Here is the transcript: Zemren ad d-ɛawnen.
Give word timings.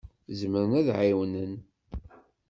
Zemren 0.39 0.71
ad 0.79 0.83
d-ɛawnen. 0.87 1.53